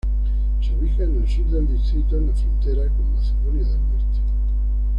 [0.63, 4.19] Se ubica en el sur del distrito, en la frontera con Macedonia del Norte.